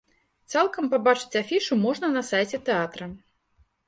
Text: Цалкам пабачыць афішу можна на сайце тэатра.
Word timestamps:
Цалкам 0.51 0.87
пабачыць 0.93 1.37
афішу 1.41 1.77
можна 1.81 2.09
на 2.15 2.23
сайце 2.31 2.57
тэатра. 2.71 3.11